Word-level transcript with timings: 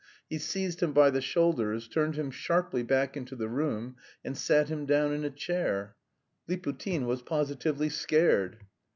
He 0.27 0.39
seized 0.39 0.81
him 0.81 0.93
by 0.93 1.11
the 1.11 1.21
shoulders, 1.21 1.87
turned 1.87 2.15
him 2.15 2.31
sharply 2.31 2.81
back 2.81 3.15
into 3.15 3.35
the 3.35 3.47
room, 3.47 3.97
and 4.25 4.35
sat 4.35 4.67
him 4.67 4.87
down 4.87 5.13
in 5.13 5.23
a 5.23 5.29
chair. 5.29 5.95
Liputin 6.49 7.05
was 7.05 7.21
positively 7.21 7.89
scared. 7.89 8.65